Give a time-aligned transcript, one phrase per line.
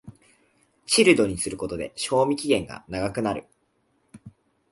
[0.87, 3.45] チルドにすることで賞味期限が長くなる